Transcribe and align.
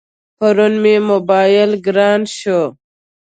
پرون 0.37 0.73
مې 0.83 0.95
موبایل 1.09 1.71
گران 1.85 2.21
شو. 2.37 2.61